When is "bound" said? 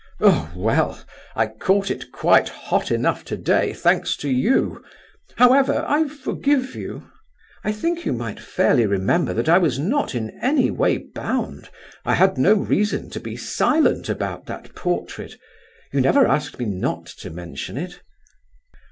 10.97-11.69